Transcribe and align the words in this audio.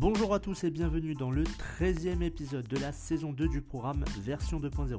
Bonjour 0.00 0.32
à 0.32 0.40
tous 0.40 0.64
et 0.64 0.70
bienvenue 0.70 1.12
dans 1.12 1.30
le 1.30 1.44
13e 1.44 2.22
épisode 2.22 2.66
de 2.66 2.78
la 2.78 2.90
saison 2.90 3.34
2 3.34 3.48
du 3.48 3.60
programme 3.60 4.02
version 4.22 4.58
2.0. 4.58 4.98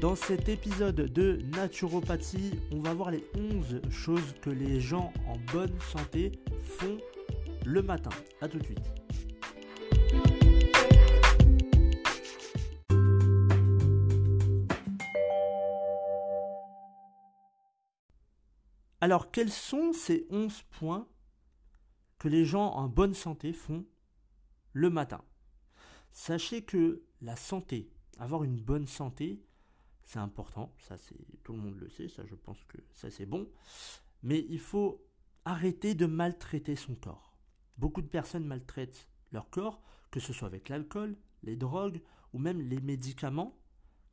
Dans 0.00 0.16
cet 0.16 0.48
épisode 0.48 1.12
de 1.12 1.38
naturopathie, 1.54 2.58
on 2.72 2.80
va 2.80 2.94
voir 2.94 3.10
les 3.10 3.22
11 3.34 3.82
choses 3.90 4.34
que 4.40 4.48
les 4.48 4.80
gens 4.80 5.12
en 5.28 5.36
bonne 5.52 5.78
santé 5.92 6.32
font 6.78 6.96
le 7.66 7.82
matin. 7.82 8.08
A 8.40 8.48
tout 8.48 8.58
de 8.58 8.64
suite. 8.64 9.05
Alors, 19.00 19.30
quels 19.30 19.52
sont 19.52 19.92
ces 19.92 20.26
11 20.30 20.62
points 20.70 21.08
que 22.18 22.28
les 22.28 22.44
gens 22.44 22.72
en 22.72 22.88
bonne 22.88 23.14
santé 23.14 23.52
font 23.52 23.84
le 24.72 24.90
matin? 24.90 25.22
Sachez 26.12 26.64
que 26.64 27.02
la 27.20 27.36
santé, 27.36 27.90
avoir 28.18 28.42
une 28.42 28.60
bonne 28.60 28.86
santé, 28.86 29.44
c'est 30.02 30.18
important, 30.18 30.72
ça 30.78 30.96
c'est 30.96 31.42
tout 31.42 31.52
le 31.52 31.58
monde 31.58 31.78
le 31.78 31.90
sait, 31.90 32.08
ça 32.08 32.24
je 32.24 32.34
pense 32.34 32.62
que 32.64 32.78
ça 32.92 33.10
c'est 33.10 33.26
bon, 33.26 33.50
mais 34.22 34.46
il 34.48 34.60
faut 34.60 35.04
arrêter 35.44 35.94
de 35.94 36.06
maltraiter 36.06 36.76
son 36.76 36.94
corps. 36.94 37.36
Beaucoup 37.76 38.00
de 38.00 38.06
personnes 38.06 38.46
maltraitent 38.46 39.08
leur 39.32 39.50
corps, 39.50 39.82
que 40.10 40.20
ce 40.20 40.32
soit 40.32 40.48
avec 40.48 40.68
l'alcool, 40.68 41.16
les 41.42 41.56
drogues 41.56 42.00
ou 42.32 42.38
même 42.38 42.62
les 42.62 42.80
médicaments 42.80 43.58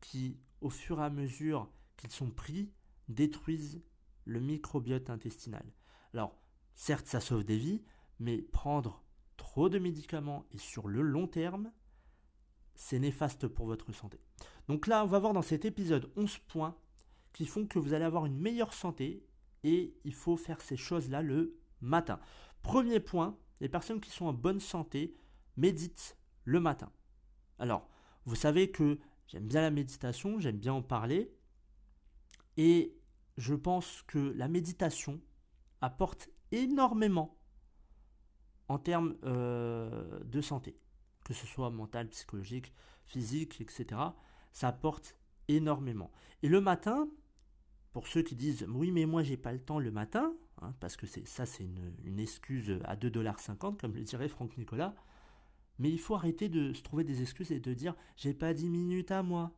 qui, 0.02 0.38
au 0.62 0.70
fur 0.70 1.00
et 1.00 1.04
à 1.04 1.10
mesure 1.10 1.72
qu'ils 1.96 2.12
sont 2.12 2.32
pris, 2.32 2.72
détruisent 3.08 3.82
le 4.26 4.40
microbiote 4.40 5.10
intestinal. 5.10 5.66
Alors, 6.14 6.38
certes, 6.76 7.08
ça 7.08 7.20
sauve 7.20 7.44
des 7.44 7.58
vies, 7.58 7.84
mais 8.20 8.42
prendre 8.42 9.04
trop 9.38 9.70
de 9.70 9.80
médicaments 9.80 10.46
et 10.52 10.58
sur 10.58 10.88
le 10.88 11.02
long 11.02 11.28
terme, 11.28 11.72
c'est 12.76 13.00
néfaste 13.00 13.48
pour 13.48 13.66
votre 13.66 13.92
santé. 13.92 14.20
Donc 14.68 14.88
là, 14.88 15.04
on 15.04 15.08
va 15.08 15.20
voir 15.20 15.34
dans 15.34 15.42
cet 15.42 15.66
épisode 15.66 16.12
11 16.16 16.38
points 16.40 16.78
qui 17.34 17.46
font 17.46 17.66
que 17.66 17.80
vous 17.80 17.94
allez 17.94 18.06
avoir 18.06 18.26
une 18.26 18.38
meilleure 18.38 18.74
santé 18.74 19.26
et 19.64 19.96
il 20.04 20.14
faut 20.14 20.38
faire 20.38 20.62
ces 20.62 20.78
choses-là 20.78 21.22
le 21.22 21.60
matin. 21.82 22.20
Premier 22.62 23.00
point, 23.00 23.38
les 23.60 23.70
personnes 23.70 24.02
qui 24.02 24.10
sont 24.10 24.26
en 24.26 24.34
bonne 24.34 24.60
santé 24.60 25.16
méditent 25.58 26.18
le 26.46 26.60
matin. 26.60 26.92
Alors, 27.60 27.90
vous 28.26 28.36
savez 28.36 28.72
que 28.72 29.00
j'aime 29.28 29.48
bien 29.48 29.62
la 29.62 29.72
méditation, 29.72 30.40
j'aime 30.40 30.58
bien 30.58 30.74
en 30.74 30.82
parler 30.82 31.34
et 32.58 32.96
je 33.38 33.56
pense 33.56 34.04
que 34.08 34.20
la 34.20 34.48
méditation 34.48 35.22
apporte 35.82 36.30
énormément 36.52 37.38
en 38.70 38.78
termes 38.78 39.16
euh, 39.24 40.20
de 40.24 40.42
santé, 40.42 40.78
que 41.26 41.34
ce 41.34 41.46
soit 41.46 41.70
mental, 41.70 42.10
psychologique, 42.10 42.74
physique, 43.06 43.60
etc. 43.62 44.02
Ça 44.52 44.70
apporte 44.70 45.18
énormément. 45.48 46.12
Et 46.42 46.48
le 46.48 46.62
matin, 46.62 47.08
pour 47.92 48.08
ceux 48.08 48.22
qui 48.22 48.36
disent 48.36 48.66
oui 48.70 48.92
mais 48.92 49.06
moi 49.06 49.24
j'ai 49.24 49.38
pas 49.38 49.52
le 49.52 49.60
temps 49.60 49.80
le 49.80 49.92
matin, 49.92 50.34
hein, 50.62 50.74
parce 50.80 50.96
que 50.96 51.06
c'est 51.06 51.28
ça 51.28 51.46
c'est 51.46 51.64
une, 51.64 52.20
excuse 52.20 52.80
à 52.86 52.96
2,50$ 52.96 53.78
comme 53.78 53.94
le 53.94 54.02
dirait 54.02 54.28
Franck 54.28 54.58
Nicolas, 54.58 54.96
mais 55.80 55.90
il 55.90 56.00
faut 56.00 56.16
arrêter 56.16 56.50
de 56.50 56.74
se 56.74 56.82
trouver 56.82 57.04
des 57.04 57.22
excuses 57.22 57.52
et 57.52 57.60
de 57.60 57.74
dire 57.74 57.96
j'ai 58.16 58.34
pas 58.34 58.54
10 58.54 58.70
minutes 58.70 59.12
à 59.12 59.24
moi. 59.24 59.52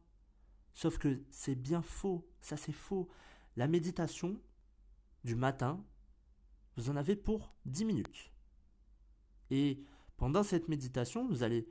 Sauf 0.74 0.98
que 0.98 1.22
c'est 1.30 1.56
bien 1.56 1.82
faux, 1.82 2.28
ça 2.42 2.58
c'est 2.58 2.74
faux. 2.74 3.08
La 3.58 3.68
méditation 3.68 4.40
du 5.24 5.36
matin, 5.36 5.84
vous 6.76 6.90
en 6.90 6.96
avez 6.96 7.16
pour 7.16 7.56
10 7.66 7.86
minutes. 7.86 8.32
Et 9.50 9.82
pendant 10.18 10.44
cette 10.44 10.68
méditation, 10.68 11.28
vous 11.28 11.44
allez 11.44 11.68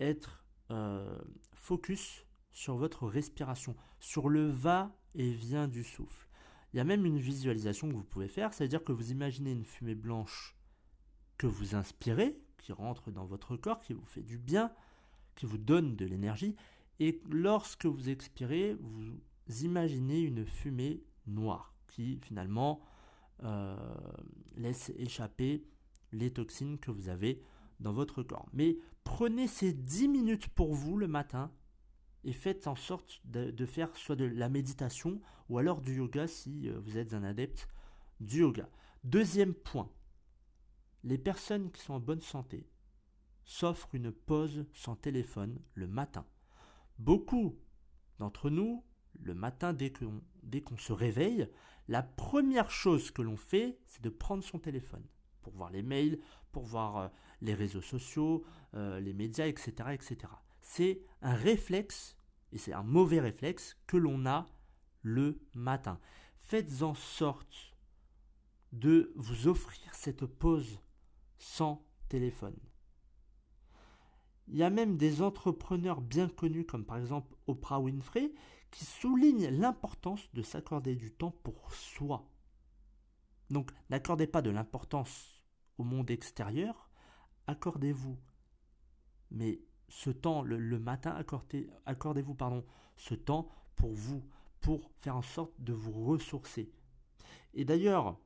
être 0.00 0.44
euh, 0.70 1.18
focus 1.52 2.24
sur 2.50 2.76
votre 2.76 3.06
respiration, 3.06 3.76
sur 4.00 4.28
le 4.30 4.48
va-et-vient 4.48 5.68
du 5.68 5.84
souffle. 5.84 6.26
Il 6.72 6.78
y 6.78 6.80
a 6.80 6.84
même 6.84 7.04
une 7.04 7.18
visualisation 7.18 7.88
que 7.88 7.94
vous 7.94 8.04
pouvez 8.04 8.28
faire, 8.28 8.54
c'est-à-dire 8.54 8.82
que 8.82 8.92
vous 8.92 9.10
imaginez 9.10 9.52
une 9.52 9.64
fumée 9.64 9.94
blanche 9.94 10.56
que 11.36 11.46
vous 11.46 11.74
inspirez, 11.74 12.40
qui 12.56 12.72
rentre 12.72 13.10
dans 13.10 13.26
votre 13.26 13.56
corps, 13.56 13.80
qui 13.80 13.92
vous 13.92 14.06
fait 14.06 14.22
du 14.22 14.38
bien, 14.38 14.72
qui 15.34 15.44
vous 15.44 15.58
donne 15.58 15.96
de 15.96 16.06
l'énergie, 16.06 16.56
et 16.98 17.20
lorsque 17.30 17.84
vous 17.84 18.08
expirez, 18.08 18.74
vous 18.74 19.20
imaginez 19.62 20.20
une 20.20 20.46
fumée 20.46 21.02
noir 21.26 21.74
qui 21.88 22.18
finalement 22.22 22.80
euh, 23.42 23.76
laisse 24.56 24.92
échapper 24.96 25.64
les 26.12 26.32
toxines 26.32 26.78
que 26.78 26.90
vous 26.90 27.08
avez 27.08 27.42
dans 27.80 27.92
votre 27.92 28.22
corps. 28.22 28.48
Mais 28.52 28.78
prenez 29.04 29.46
ces 29.46 29.72
10 29.72 30.08
minutes 30.08 30.48
pour 30.48 30.74
vous 30.74 30.96
le 30.96 31.08
matin 31.08 31.52
et 32.24 32.32
faites 32.32 32.66
en 32.66 32.74
sorte 32.74 33.20
de, 33.24 33.66
faire 33.66 33.94
soit 33.96 34.16
de 34.16 34.24
la 34.24 34.48
méditation 34.48 35.20
ou 35.48 35.58
alors 35.58 35.80
du 35.80 35.96
yoga 35.96 36.26
si 36.26 36.68
euh, 36.68 36.78
vous 36.80 36.98
êtes 36.98 37.14
un 37.14 37.22
adepte 37.22 37.68
du 38.20 38.40
yoga. 38.40 38.68
Deuxième 39.04 39.54
point, 39.54 39.90
les 41.04 41.18
personnes 41.18 41.70
qui 41.70 41.82
sont 41.82 41.94
en 41.94 42.00
bonne 42.00 42.20
santé 42.20 42.66
s'offrent 43.44 43.94
une 43.94 44.10
pause 44.10 44.66
sans 44.72 44.96
téléphone 44.96 45.60
le 45.74 45.86
matin. 45.86 46.26
Beaucoup 46.98 47.58
d'entre 48.18 48.50
nous 48.50 48.82
le 49.20 49.34
matin, 49.34 49.72
dès 49.72 49.92
qu'on, 49.92 50.20
dès 50.46 50.62
qu'on 50.62 50.76
se 50.76 50.92
réveille, 50.92 51.48
la 51.88 52.02
première 52.02 52.70
chose 52.70 53.10
que 53.10 53.22
l'on 53.22 53.36
fait, 53.36 53.78
c'est 53.86 54.02
de 54.02 54.08
prendre 54.08 54.42
son 54.42 54.58
téléphone 54.58 55.04
pour 55.42 55.52
voir 55.52 55.70
les 55.70 55.82
mails, 55.82 56.18
pour 56.50 56.64
voir 56.64 56.96
euh, 56.96 57.08
les 57.40 57.54
réseaux 57.54 57.82
sociaux, 57.82 58.44
euh, 58.74 58.98
les 58.98 59.12
médias, 59.12 59.46
etc., 59.46 59.90
etc. 59.92 60.32
C'est 60.60 61.02
un 61.22 61.34
réflexe, 61.34 62.16
et 62.52 62.58
c'est 62.58 62.72
un 62.72 62.82
mauvais 62.82 63.20
réflexe, 63.20 63.76
que 63.86 63.96
l'on 63.96 64.26
a 64.26 64.46
le 65.02 65.38
matin. 65.54 66.00
Faites 66.34 66.82
en 66.82 66.94
sorte 66.94 67.76
de 68.72 69.12
vous 69.14 69.46
offrir 69.46 69.94
cette 69.94 70.26
pause 70.26 70.80
sans 71.38 71.86
téléphone. 72.08 72.56
Il 74.48 74.56
y 74.56 74.62
a 74.62 74.70
même 74.70 74.96
des 74.96 75.22
entrepreneurs 75.22 76.00
bien 76.00 76.28
connus 76.28 76.64
comme 76.64 76.84
par 76.84 76.98
exemple 76.98 77.34
Oprah 77.46 77.80
Winfrey 77.80 78.32
qui 78.70 78.84
souligne 78.84 79.48
l'importance 79.48 80.28
de 80.34 80.42
s'accorder 80.42 80.96
du 80.96 81.12
temps 81.12 81.30
pour 81.42 81.72
soi. 81.74 82.28
Donc 83.50 83.70
n'accordez 83.90 84.26
pas 84.26 84.42
de 84.42 84.50
l'importance 84.50 85.44
au 85.78 85.84
monde 85.84 86.10
extérieur, 86.10 86.90
accordez-vous. 87.46 88.18
Mais 89.30 89.60
ce 89.88 90.10
temps, 90.10 90.42
le, 90.42 90.78
matin, 90.78 91.12
accordez, 91.12 91.68
accordez-vous 91.84 92.34
pardon, 92.34 92.64
ce 92.96 93.14
temps 93.14 93.48
pour 93.76 93.92
vous, 93.92 94.22
pour 94.60 94.90
faire 94.96 95.16
en 95.16 95.22
sorte 95.22 95.52
de 95.60 95.72
vous 95.72 96.04
ressourcer. 96.04 96.72
Et 97.54 97.64
d'ailleurs, 97.64 98.18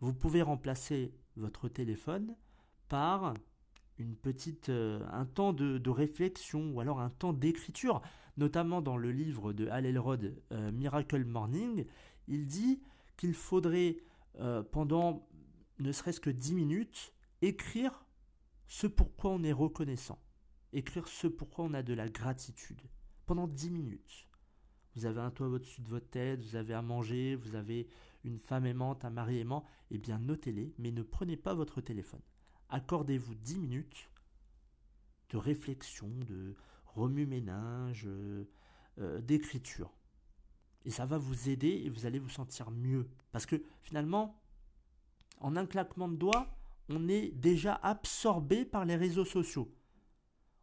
vous 0.00 0.14
pouvez 0.14 0.42
remplacer 0.42 1.14
votre 1.36 1.68
téléphone 1.68 2.34
par 2.88 3.34
une 3.98 4.16
petite, 4.16 4.70
euh, 4.70 5.04
un 5.12 5.26
temps 5.26 5.52
de, 5.52 5.90
réflexion 5.90 6.70
ou 6.72 6.80
alors 6.80 7.00
un 7.00 7.10
temps 7.10 7.32
d'écriture 7.32 8.00
notamment 8.40 8.80
dans 8.80 8.96
le 8.96 9.12
livre 9.12 9.52
de 9.52 9.68
Hal 9.68 9.84
Elrod, 9.84 10.34
euh, 10.52 10.72
Miracle 10.72 11.24
Morning, 11.24 11.84
il 12.26 12.46
dit 12.46 12.80
qu'il 13.18 13.34
faudrait, 13.34 13.98
euh, 14.40 14.62
pendant 14.62 15.28
ne 15.78 15.92
serait-ce 15.92 16.20
que 16.20 16.30
10 16.30 16.54
minutes, 16.54 17.12
écrire 17.42 18.06
ce 18.66 18.86
pourquoi 18.86 19.30
on 19.30 19.42
est 19.42 19.52
reconnaissant, 19.52 20.18
écrire 20.72 21.06
ce 21.06 21.26
pourquoi 21.26 21.66
on 21.66 21.74
a 21.74 21.82
de 21.82 21.92
la 21.92 22.08
gratitude, 22.08 22.80
pendant 23.26 23.46
10 23.46 23.70
minutes. 23.70 24.26
vous 24.96 25.04
avez 25.04 25.20
un 25.20 25.30
toit 25.30 25.48
au-dessus 25.48 25.82
de 25.82 25.88
votre 25.88 26.08
tête, 26.08 26.42
vous 26.42 26.56
avez 26.56 26.74
à 26.74 26.82
manger, 26.82 27.36
vous 27.36 27.54
avez 27.54 27.88
une 28.24 28.38
femme 28.38 28.66
aimante, 28.66 29.04
un 29.04 29.10
mari 29.10 29.38
aimant, 29.38 29.64
eh 29.90 29.98
bien 29.98 30.18
notez-les, 30.18 30.74
mais 30.78 30.92
ne 30.92 31.02
prenez 31.02 31.36
pas 31.36 31.54
votre 31.54 31.80
téléphone. 31.80 32.22
Accordez-vous 32.70 33.34
10 33.34 33.58
minutes 33.58 34.10
de 35.28 35.36
réflexion, 35.36 36.08
de 36.26 36.56
remue-ménage, 36.94 38.04
euh, 38.06 38.44
euh, 38.98 39.20
d'écriture. 39.20 39.92
Et 40.84 40.90
ça 40.90 41.06
va 41.06 41.18
vous 41.18 41.48
aider 41.48 41.82
et 41.84 41.90
vous 41.90 42.06
allez 42.06 42.18
vous 42.18 42.28
sentir 42.28 42.70
mieux. 42.70 43.08
Parce 43.32 43.46
que 43.46 43.62
finalement, 43.82 44.40
en 45.40 45.56
un 45.56 45.66
claquement 45.66 46.08
de 46.08 46.16
doigts, 46.16 46.48
on 46.88 47.08
est 47.08 47.30
déjà 47.30 47.74
absorbé 47.74 48.64
par 48.64 48.84
les 48.84 48.96
réseaux 48.96 49.24
sociaux. 49.24 49.72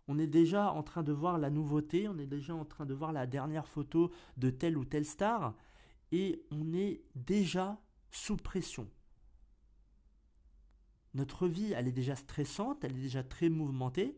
On 0.07 0.19
est 0.19 0.27
déjà 0.27 0.71
en 0.71 0.83
train 0.83 1.03
de 1.03 1.11
voir 1.11 1.37
la 1.37 1.49
nouveauté, 1.49 2.07
on 2.07 2.17
est 2.17 2.27
déjà 2.27 2.55
en 2.55 2.65
train 2.65 2.85
de 2.85 2.93
voir 2.93 3.11
la 3.11 3.27
dernière 3.27 3.67
photo 3.67 4.11
de 4.37 4.49
telle 4.49 4.77
ou 4.77 4.85
telle 4.85 5.05
star, 5.05 5.53
et 6.11 6.45
on 6.51 6.73
est 6.73 7.01
déjà 7.15 7.79
sous 8.11 8.37
pression. 8.37 8.89
Notre 11.13 11.47
vie, 11.47 11.73
elle 11.73 11.87
est 11.87 11.93
déjà 11.93 12.15
stressante, 12.15 12.83
elle 12.83 12.95
est 12.97 13.01
déjà 13.01 13.23
très 13.23 13.49
mouvementée, 13.49 14.17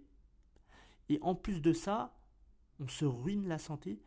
et 1.10 1.20
en 1.22 1.36
plus 1.36 1.62
de 1.62 1.74
ça, 1.74 2.16
on 2.80 2.88
se 2.88 3.06
ruine 3.06 3.48
la 3.48 3.58
santé 3.58 4.02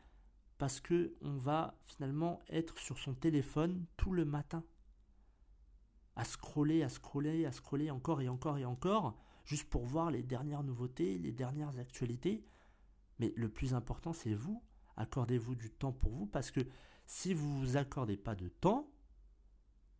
parce 0.59 0.81
que 0.81 1.15
on 1.23 1.37
va 1.37 1.79
finalement 1.85 2.41
être 2.49 2.79
sur 2.79 2.99
son 2.99 3.15
téléphone 3.15 3.85
tout 3.97 4.13
le 4.13 4.25
matin 4.25 4.65
à 6.17 6.25
scroller, 6.25 6.83
à 6.83 6.89
scroller, 6.89 7.47
à 7.47 7.53
scroller 7.53 7.91
encore 7.91 8.21
et 8.21 8.29
encore 8.29 8.59
et 8.59 8.65
encore, 8.65 9.17
juste 9.45 9.69
pour 9.69 9.85
voir 9.85 10.11
les 10.11 10.23
dernières 10.23 10.63
nouveautés, 10.63 11.19
les 11.19 11.33
dernières 11.33 11.79
actualités. 11.79 12.45
Mais 13.19 13.33
le 13.37 13.49
plus 13.49 13.75
important, 13.75 14.13
c'est 14.13 14.35
vous. 14.35 14.63
Accordez-vous 14.97 15.55
du 15.55 15.71
temps 15.71 15.93
pour 15.93 16.13
vous, 16.13 16.27
parce 16.27 16.51
que 16.51 16.61
si 17.07 17.35
vous 17.35 17.49
ne 17.49 17.67
vous 17.67 17.77
accordez 17.77 18.17
pas 18.17 18.35
de 18.35 18.49
temps, 18.49 18.91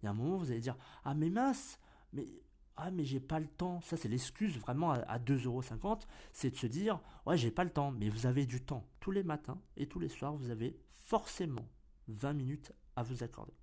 il 0.01 0.07
y 0.07 0.09
a 0.09 0.11
un 0.11 0.15
moment, 0.15 0.37
vous 0.37 0.51
allez 0.51 0.61
dire 0.61 0.77
Ah, 1.05 1.15
mais 1.15 1.31
mince, 1.31 1.79
mais 2.13 2.27
ah 2.85 2.91
mais 2.91 3.05
j'ai 3.05 3.21
pas 3.21 3.39
le 3.39 3.47
temps. 3.47 3.81
Ça 3.83 3.97
c'est 3.97 4.09
l'excuse 4.09 4.59
vraiment 4.59 4.91
à, 4.91 5.19
2,50€. 5.19 6.01
C'est 6.33 6.51
de 6.51 6.57
se 6.57 6.67
dire 6.67 7.01
ouais 7.27 7.37
j'ai 7.37 7.53
pas 7.53 7.63
le 7.63 7.71
temps. 7.71 7.93
Mais 7.93 8.09
vous 8.09 8.27
avez 8.27 8.45
du 8.45 8.61
temps. 8.61 8.85
Tous 8.99 9.13
les 9.13 9.23
matins 9.23 9.61
et 9.77 9.87
tous 9.87 10.01
les 10.01 10.09
soirs, 10.09 10.35
vous 10.35 10.51
avez 10.51 10.77
forcément 10.89 11.69
20 12.09 12.33
minutes 12.33 12.73
à 12.97 13.05
vous 13.05 13.23
accorder. 13.23 13.55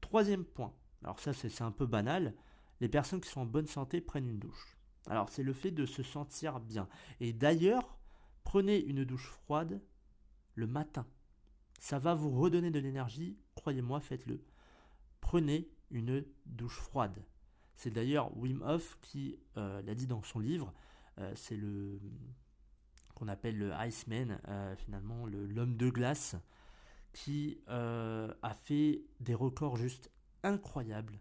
Troisième 0.00 0.44
point. 0.44 0.72
Alors 1.02 1.18
ça 1.18 1.32
c'est 1.32 1.62
un 1.62 1.72
peu 1.72 1.86
banal. 1.86 2.34
Les 2.80 2.88
personnes 2.88 3.20
qui 3.20 3.28
sont 3.28 3.40
en 3.40 3.46
bonne 3.46 3.66
santé 3.66 4.00
prennent 4.00 4.28
une 4.28 4.38
douche. 4.38 4.78
Alors 5.08 5.30
c'est 5.30 5.42
le 5.42 5.52
fait 5.52 5.72
de 5.72 5.84
se 5.84 6.04
sentir 6.04 6.60
bien. 6.60 6.88
Et 7.18 7.32
d'ailleurs, 7.32 7.98
prenez 8.44 8.78
une 8.78 9.04
douche 9.04 9.30
froide 9.30 9.82
le 10.54 10.68
matin. 10.68 11.06
Ça 11.80 11.98
va 11.98 12.14
vous 12.14 12.30
redonner 12.30 12.70
de 12.70 12.78
l'énergie. 12.78 13.36
Croyez-moi, 13.56 13.98
faites-le. 13.98 14.44
Prenez 15.20 15.68
une 15.90 16.24
douche 16.46 16.78
froide. 16.78 17.24
C'est 17.76 17.90
d'ailleurs 17.90 18.36
Wim 18.36 18.62
Hof 18.62 18.98
qui 19.02 19.38
euh, 19.56 19.82
l'a 19.82 19.94
dit 19.94 20.06
dans 20.06 20.22
son 20.22 20.38
livre. 20.38 20.72
Euh, 21.18 21.32
c'est 21.34 21.56
le 21.56 22.00
qu'on 23.14 23.28
appelle 23.28 23.56
le 23.56 23.70
Iceman, 23.72 24.40
euh, 24.48 24.74
finalement 24.74 25.26
l'homme 25.26 25.76
de 25.76 25.88
glace, 25.88 26.34
qui 27.12 27.60
a 27.68 28.54
fait 28.64 29.04
des 29.20 29.34
records 29.34 29.76
juste 29.76 30.10
incroyables 30.42 31.20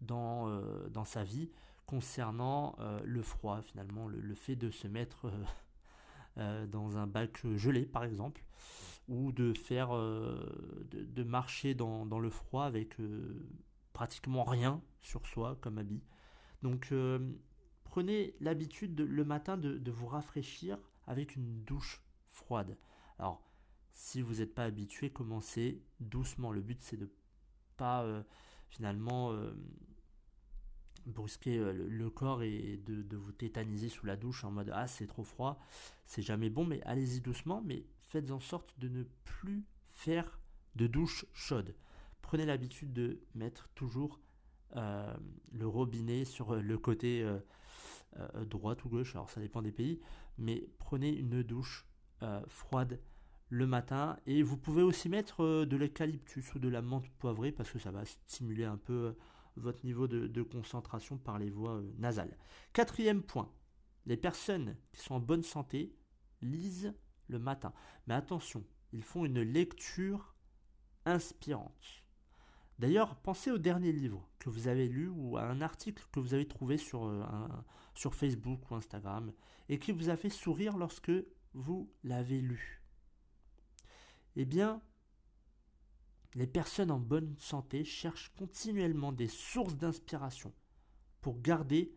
dans, 0.00 0.48
dans 0.88 1.04
sa 1.04 1.24
vie 1.24 1.50
concernant 1.84 2.74
le 3.04 3.20
froid, 3.20 3.60
finalement, 3.60 4.08
le, 4.08 4.34
fait 4.34 4.56
de 4.56 4.70
se 4.70 4.88
mettre 4.88 5.30
dans 6.36 6.96
un 6.96 7.06
bac 7.06 7.46
gelé, 7.56 7.84
par 7.84 8.04
exemple, 8.04 8.42
ou 9.08 9.30
de 9.30 9.52
faire, 9.52 9.90
de, 9.90 11.22
marcher 11.22 11.74
dans, 11.74 12.06
dans, 12.06 12.18
le 12.18 12.30
froid 12.30 12.64
avec 12.64 12.96
pratiquement 13.98 14.44
rien 14.44 14.80
sur 15.00 15.26
soi 15.26 15.58
comme 15.60 15.76
habit. 15.76 16.04
Donc 16.62 16.90
euh, 16.92 17.18
prenez 17.82 18.36
l'habitude 18.38 19.00
le 19.00 19.24
matin 19.24 19.56
de, 19.56 19.90
vous 19.90 20.06
rafraîchir 20.06 20.78
avec 21.08 21.34
une 21.34 21.64
douche 21.64 22.00
froide. 22.30 22.78
Alors 23.18 23.42
si 23.94 24.22
vous 24.22 24.36
n'êtes 24.36 24.54
pas 24.54 24.62
habitué, 24.62 25.10
commencez 25.10 25.82
doucement. 25.98 26.52
Le 26.52 26.60
but 26.60 26.80
c'est 26.80 26.96
de 26.96 27.10
pas 27.76 28.04
euh, 28.04 28.22
finalement 28.68 29.32
euh, 29.32 29.52
brusquer 31.06 31.58
le, 31.58 32.08
corps 32.08 32.44
et 32.44 32.80
de, 32.86 33.02
de, 33.02 33.16
vous 33.16 33.32
tétaniser 33.32 33.88
sous 33.88 34.06
la 34.06 34.16
douche 34.16 34.44
en 34.44 34.52
mode 34.52 34.70
ah 34.72 34.86
c'est 34.86 35.08
trop 35.08 35.24
froid, 35.24 35.58
c'est 36.06 36.22
jamais 36.22 36.50
bon, 36.50 36.64
mais 36.64 36.80
allez-y 36.84 37.20
doucement, 37.20 37.62
mais 37.66 37.84
faites 37.98 38.30
en 38.30 38.38
sorte 38.38 38.78
de 38.78 38.88
ne 38.88 39.02
plus 39.24 39.64
faire 39.86 40.38
de 40.76 40.86
douche 40.86 41.26
chaude 41.32 41.74
prenez 42.22 42.46
l'habitude 42.46 42.92
de 42.92 43.20
mettre 43.34 43.68
toujours 43.74 44.20
euh, 44.76 45.14
le 45.52 45.66
robinet 45.66 46.24
sur 46.24 46.54
le 46.54 46.78
côté 46.78 47.22
euh, 47.22 47.38
euh, 48.18 48.44
droite 48.44 48.84
ou 48.84 48.88
gauche, 48.88 49.14
alors 49.14 49.30
ça 49.30 49.40
dépend 49.40 49.62
des 49.62 49.72
pays, 49.72 50.00
mais 50.36 50.68
prenez 50.78 51.10
une 51.10 51.42
douche 51.42 51.84
froide 52.48 52.98
le 53.48 53.64
matin 53.68 54.18
et 54.26 54.42
vous 54.42 54.56
pouvez 54.56 54.82
aussi 54.82 55.08
mettre 55.08 55.64
de 55.64 55.76
l'eucalyptus 55.76 56.52
ou 56.56 56.58
de 56.58 56.68
la 56.68 56.82
menthe 56.82 57.08
poivrée 57.10 57.52
parce 57.52 57.70
que 57.70 57.78
ça 57.78 57.92
va 57.92 58.04
stimuler 58.04 58.64
un 58.64 58.76
peu 58.76 59.14
votre 59.54 59.86
niveau 59.86 60.08
de 60.08 60.42
concentration 60.42 61.16
par 61.16 61.38
les 61.38 61.48
voies 61.48 61.80
nasales. 61.96 62.36
Quatrième 62.72 63.22
point, 63.22 63.52
les 64.04 64.16
personnes 64.16 64.74
qui 64.90 65.00
sont 65.00 65.14
en 65.14 65.20
bonne 65.20 65.44
santé 65.44 65.94
lisent 66.42 66.92
le 67.28 67.38
matin. 67.38 67.72
Mais 68.08 68.14
attention, 68.14 68.64
ils 68.92 69.04
font 69.04 69.24
une 69.24 69.42
lecture 69.42 70.34
inspirante. 71.04 72.04
D'ailleurs, 72.78 73.16
pensez 73.16 73.50
au 73.50 73.58
dernier 73.58 73.90
livre 73.90 74.28
que 74.38 74.48
vous 74.48 74.68
avez 74.68 74.88
lu 74.88 75.08
ou 75.08 75.36
à 75.36 75.42
un 75.42 75.60
article 75.60 76.04
que 76.12 76.20
vous 76.20 76.34
avez 76.34 76.46
trouvé 76.46 76.78
sur, 76.78 77.04
euh, 77.04 77.24
sur 77.94 78.14
Facebook 78.14 78.70
ou 78.70 78.76
Instagram 78.76 79.32
et 79.68 79.78
qui 79.78 79.90
vous 79.90 80.10
a 80.10 80.16
fait 80.16 80.30
sourire 80.30 80.76
lorsque 80.76 81.12
vous 81.54 81.90
l'avez 82.04 82.40
lu. 82.40 82.82
Eh 84.36 84.44
bien, 84.44 84.80
les 86.34 86.46
personnes 86.46 86.92
en 86.92 87.00
bonne 87.00 87.34
santé 87.38 87.84
cherchent 87.84 88.32
continuellement 88.38 89.10
des 89.10 89.26
sources 89.26 89.76
d'inspiration 89.76 90.52
pour 91.20 91.40
garder 91.40 91.92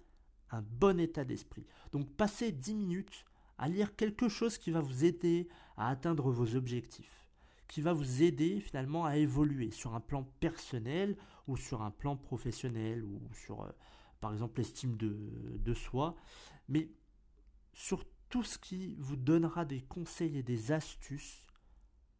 un 0.49 0.63
bon 0.63 0.99
état 0.99 1.23
d'esprit. 1.23 1.67
Donc 1.91 2.09
passez 2.15 2.51
10 2.51 2.73
minutes 2.73 3.25
à 3.59 3.69
lire 3.69 3.95
quelque 3.95 4.29
chose 4.29 4.57
qui 4.57 4.71
va 4.71 4.81
vous 4.81 5.05
aider 5.05 5.47
à 5.77 5.89
atteindre 5.89 6.31
vos 6.31 6.55
objectifs 6.55 7.20
qui 7.71 7.79
va 7.79 7.93
vous 7.93 8.21
aider 8.21 8.59
finalement 8.59 9.05
à 9.05 9.15
évoluer 9.15 9.71
sur 9.71 9.95
un 9.95 10.01
plan 10.01 10.23
personnel 10.41 11.15
ou 11.47 11.55
sur 11.55 11.81
un 11.83 11.89
plan 11.89 12.17
professionnel 12.17 13.01
ou 13.05 13.21
sur 13.33 13.63
euh, 13.63 13.69
par 14.19 14.33
exemple 14.33 14.59
l'estime 14.59 14.97
de, 14.97 15.73
soi, 15.73 16.17
mais 16.67 16.89
sur 17.71 18.03
tout 18.27 18.43
ce 18.43 18.59
qui 18.59 18.97
vous 18.99 19.15
donnera 19.15 19.63
des 19.63 19.79
conseils 19.79 20.37
et 20.37 20.43
des 20.43 20.73
astuces 20.73 21.47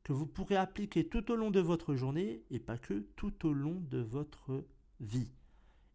que 0.04 0.14
vous 0.14 0.26
pourrez 0.26 0.56
appliquer 0.56 1.10
tout 1.10 1.30
au 1.30 1.36
long 1.36 1.52
de 1.52 1.60
votre 1.60 1.96
journée 1.96 2.46
et 2.50 2.60
pas 2.60 2.78
que 2.78 3.06
tout 3.18 3.46
au 3.46 3.52
long 3.52 3.82
de 3.90 4.00
votre 4.00 4.64
vie 5.02 5.34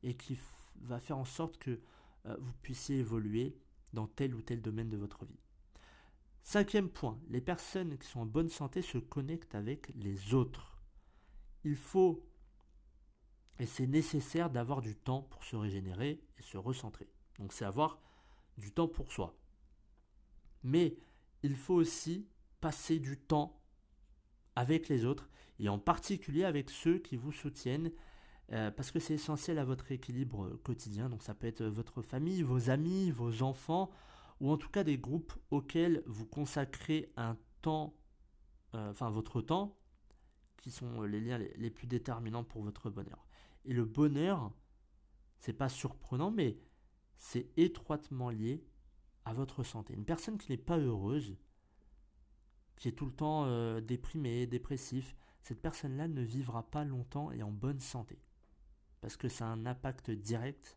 et 0.02 0.18
qui 0.18 0.38
va 0.82 1.00
faire 1.00 1.16
en 1.16 1.24
sorte 1.24 1.56
que 1.56 1.80
euh, 2.26 2.36
vous 2.38 2.52
puissiez 2.60 2.98
évoluer 2.98 3.56
dans 3.94 4.06
tel 4.06 4.34
ou 4.34 4.42
tel 4.42 4.60
domaine 4.60 4.90
de 4.90 4.98
votre 4.98 5.24
vie. 5.24 5.45
Cinquième 6.48 6.88
point, 6.88 7.18
les 7.28 7.40
personnes 7.40 7.98
qui 7.98 8.06
sont 8.06 8.20
en 8.20 8.24
bonne 8.24 8.50
santé 8.50 8.80
se 8.80 8.98
connectent 8.98 9.56
avec 9.56 9.90
les 9.96 10.32
autres. 10.32 10.80
Il 11.64 11.74
faut, 11.74 12.24
et 13.58 13.66
c'est 13.66 13.88
nécessaire 13.88 14.48
d'avoir 14.48 14.80
du 14.80 14.94
temps 14.94 15.22
pour 15.22 15.42
se 15.42 15.56
régénérer 15.56 16.22
et 16.38 16.42
se 16.42 16.56
recentrer. 16.56 17.08
Donc 17.40 17.52
c'est 17.52 17.64
avoir 17.64 18.00
du 18.58 18.70
temps 18.70 18.86
pour 18.86 19.10
soi. 19.10 19.36
Mais 20.62 20.96
il 21.42 21.56
faut 21.56 21.74
aussi 21.74 22.28
passer 22.60 23.00
du 23.00 23.18
temps 23.18 23.60
avec 24.54 24.88
les 24.88 25.04
autres 25.04 25.28
et 25.58 25.68
en 25.68 25.80
particulier 25.80 26.44
avec 26.44 26.70
ceux 26.70 27.00
qui 27.00 27.16
vous 27.16 27.32
soutiennent 27.32 27.90
euh, 28.52 28.70
parce 28.70 28.92
que 28.92 29.00
c'est 29.00 29.14
essentiel 29.14 29.58
à 29.58 29.64
votre 29.64 29.90
équilibre 29.90 30.60
quotidien. 30.62 31.08
Donc 31.08 31.24
ça 31.24 31.34
peut 31.34 31.48
être 31.48 31.64
votre 31.64 32.02
famille, 32.02 32.44
vos 32.44 32.70
amis, 32.70 33.10
vos 33.10 33.42
enfants, 33.42 33.90
ou 34.40 34.50
en 34.50 34.56
tout 34.56 34.68
cas 34.68 34.84
des 34.84 34.98
groupes 34.98 35.32
auxquels 35.50 36.02
vous 36.06 36.26
consacrez 36.26 37.12
un 37.16 37.36
temps, 37.62 37.96
euh, 38.74 38.90
enfin 38.90 39.10
votre 39.10 39.40
temps, 39.40 39.78
qui 40.56 40.70
sont 40.70 41.02
les 41.02 41.20
liens 41.20 41.38
les, 41.38 41.70
plus 41.70 41.86
déterminants 41.86 42.44
pour 42.44 42.62
votre 42.62 42.90
bonheur. 42.90 43.26
Et 43.64 43.72
le 43.72 43.84
bonheur, 43.84 44.52
c'est 45.38 45.52
pas 45.52 45.68
surprenant, 45.68 46.30
mais 46.30 46.58
c'est 47.18 47.50
étroitement 47.56 48.30
lié 48.30 48.64
à 49.24 49.32
votre 49.32 49.62
santé. 49.62 49.94
Une 49.94 50.04
personne 50.04 50.38
qui 50.38 50.50
n'est 50.50 50.58
pas 50.58 50.78
heureuse, 50.78 51.36
qui 52.76 52.88
est 52.88 52.92
tout 52.92 53.06
le 53.06 53.12
temps 53.12 53.44
euh, 53.46 53.80
déprimée, 53.80 54.46
dépressif, 54.46 55.16
cette 55.42 55.62
personne-là 55.62 56.08
ne 56.08 56.22
vivra 56.22 56.68
pas 56.70 56.84
longtemps 56.84 57.30
et 57.30 57.42
en 57.42 57.52
bonne 57.52 57.80
santé. 57.80 58.20
Parce 59.00 59.16
que 59.16 59.28
ça 59.28 59.46
a 59.46 59.50
un 59.50 59.66
impact 59.66 60.10
direct 60.10 60.76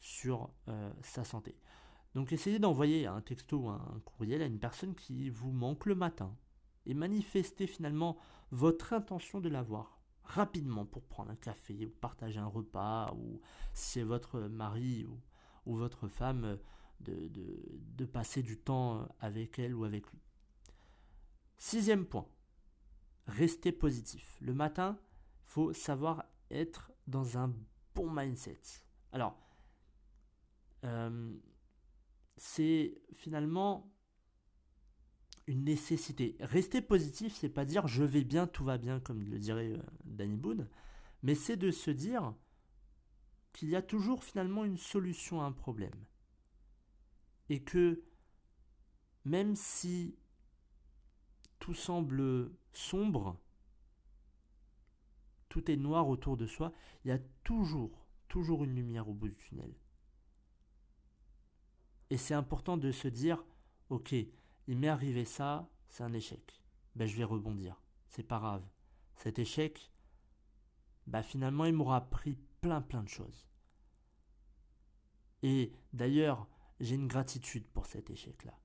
sur 0.00 0.50
euh, 0.68 0.92
sa 1.02 1.24
santé. 1.24 1.56
Donc 2.16 2.32
essayez 2.32 2.58
d'envoyer 2.58 3.06
un 3.06 3.20
texto 3.20 3.58
ou 3.58 3.68
un 3.68 4.00
courriel 4.06 4.40
à 4.40 4.46
une 4.46 4.58
personne 4.58 4.94
qui 4.94 5.28
vous 5.28 5.52
manque 5.52 5.84
le 5.84 5.94
matin. 5.94 6.34
et 6.86 6.94
manifestez 6.94 7.66
finalement 7.66 8.16
votre 8.50 8.94
intention 8.94 9.38
de 9.38 9.50
l'avoir 9.50 10.00
rapidement 10.24 10.86
pour 10.86 11.04
prendre 11.04 11.30
un 11.30 11.36
café 11.36 11.84
ou 11.84 11.90
partager 11.90 12.38
un 12.38 12.46
repas 12.46 13.12
ou 13.12 13.42
si 13.74 13.90
c'est 13.90 14.02
votre 14.02 14.40
mari 14.40 15.04
ou, 15.66 15.76
votre 15.76 16.08
femme 16.08 16.58
de, 17.00 17.28
de, 17.28 17.52
de, 17.98 18.04
passer 18.06 18.42
du 18.42 18.56
temps 18.56 19.06
avec 19.20 19.58
elle 19.58 19.74
ou 19.74 19.84
avec 19.84 20.10
lui. 20.10 20.20
Sixième 21.58 22.06
point, 22.06 22.26
restez 23.26 23.72
positif. 23.72 24.38
Le 24.40 24.54
matin, 24.54 24.98
il 25.44 25.50
faut 25.50 25.72
savoir 25.74 26.24
être 26.50 26.92
dans 27.06 27.36
un 27.36 27.52
bon 27.94 28.10
mindset. 28.10 28.60
Alors, 29.12 29.36
euh, 30.84 31.36
c'est 32.36 33.00
finalement 33.12 33.92
une 35.46 35.64
nécessité. 35.64 36.36
Rester 36.40 36.80
positif, 36.80 37.34
c'est 37.34 37.48
pas 37.48 37.64
dire 37.64 37.86
je 37.86 38.04
vais 38.04 38.24
bien, 38.24 38.46
tout 38.46 38.64
va 38.64 38.78
bien, 38.78 39.00
comme 39.00 39.22
le 39.22 39.38
dirait 39.38 39.72
euh, 39.72 39.82
Danny 40.04 40.36
Boone, 40.36 40.68
mais 41.22 41.34
c'est 41.34 41.56
de 41.56 41.70
se 41.70 41.90
dire 41.90 42.34
qu'il 43.52 43.70
y 43.70 43.76
a 43.76 43.82
toujours 43.82 44.22
finalement 44.22 44.64
une 44.64 44.76
solution 44.76 45.40
à 45.40 45.46
un 45.46 45.52
problème. 45.52 46.04
Et 47.48 47.62
que 47.62 48.02
même 49.24 49.54
si 49.54 50.18
tout 51.58 51.74
semble 51.74 52.52
sombre, 52.72 53.40
tout 55.48 55.70
est 55.70 55.76
noir 55.76 56.08
autour 56.08 56.36
de 56.36 56.46
soi, 56.46 56.72
il 57.04 57.08
y 57.08 57.12
a 57.12 57.18
toujours, 57.44 58.06
toujours 58.28 58.64
une 58.64 58.74
lumière 58.74 59.08
au 59.08 59.14
bout 59.14 59.28
du 59.28 59.36
tunnel. 59.36 59.74
Et 62.10 62.16
c'est 62.16 62.34
important 62.34 62.76
de 62.76 62.92
se 62.92 63.08
dire, 63.08 63.44
ok, 63.88 64.14
il 64.66 64.78
m'est 64.78 64.88
arrivé 64.88 65.24
ça, 65.24 65.68
c'est 65.88 66.02
un 66.02 66.12
échec. 66.12 66.62
Ben, 66.94 67.06
je 67.06 67.16
vais 67.16 67.24
rebondir. 67.24 67.80
C'est 68.08 68.22
pas 68.22 68.38
grave. 68.38 68.66
Cet 69.16 69.38
échec, 69.38 69.92
bah 71.06 71.22
finalement, 71.22 71.64
il 71.64 71.74
m'aura 71.74 71.96
appris 71.96 72.38
plein 72.60 72.80
plein 72.80 73.02
de 73.02 73.08
choses. 73.08 73.46
Et 75.42 75.72
d'ailleurs, 75.92 76.48
j'ai 76.80 76.94
une 76.94 77.08
gratitude 77.08 77.66
pour 77.68 77.86
cet 77.86 78.10
échec-là. 78.10 78.58